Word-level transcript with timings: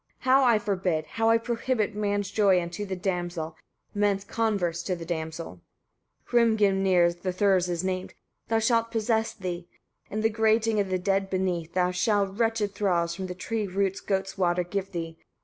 how 0.21 0.43
I 0.43 0.57
forbid, 0.57 1.05
how 1.05 1.29
I 1.29 1.37
prohibit 1.37 1.93
man's 1.93 2.31
joy 2.31 2.59
unto 2.59 2.87
the 2.87 2.95
damsel, 2.95 3.55
man's 3.93 4.23
converse 4.23 4.81
to 4.81 4.95
the 4.95 5.05
damsel. 5.05 5.61
35. 6.27 6.31
Hrimgrimnir 6.57 7.21
the 7.21 7.31
Thurs 7.31 7.69
is 7.69 7.83
named, 7.83 8.15
that 8.47 8.63
shall 8.63 8.83
possess 8.83 9.31
thee, 9.35 9.67
in 10.09 10.21
the 10.21 10.29
grating 10.31 10.79
of 10.79 10.89
the 10.89 10.97
dead 10.97 11.29
beneath; 11.29 11.73
there 11.75 11.93
shall 11.93 12.25
wretched 12.25 12.73
thralls, 12.73 13.13
from 13.13 13.27
the 13.27 13.35
tree's 13.35 13.73
roots, 13.73 13.99
goats' 13.99 14.39
water 14.39 14.63
give 14.63 14.91
thee. 14.91 15.19